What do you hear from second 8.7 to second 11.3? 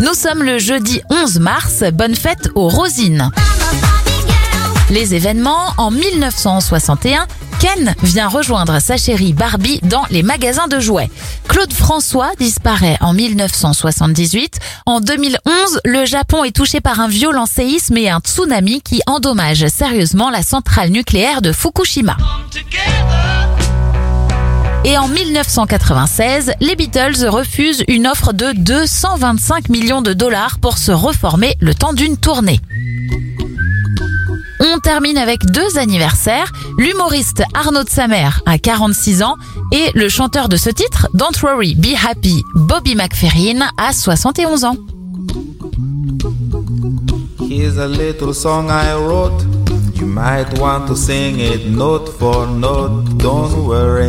sa chérie Barbie dans les magasins de jouets.